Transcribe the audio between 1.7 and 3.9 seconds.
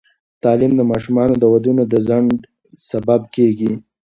د ځنډ سبب کېږي.